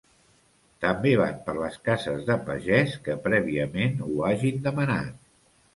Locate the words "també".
0.85-1.11